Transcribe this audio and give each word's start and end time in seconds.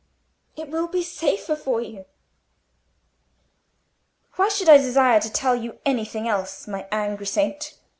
"It 0.55 0.69
will 0.69 0.87
be 0.87 1.03
safer 1.03 1.55
for 1.55 1.79
you." 1.79 2.05
"Why 4.35 4.49
should 4.49 4.67
I 4.67 4.77
desire 4.77 5.19
to 5.21 5.31
tell 5.31 5.55
you 5.55 5.77
anything 5.85 6.27
else, 6.27 6.67
my 6.67 6.87
angry 6.91 7.27
saint?" 7.27 7.77